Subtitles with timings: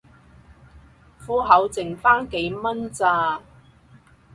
[1.23, 3.39] 戶口剩番幾蚊咋